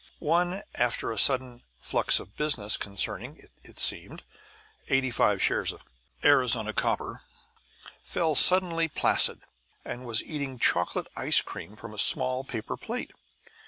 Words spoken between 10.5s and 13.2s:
chocolate ice cream from a small paper plate.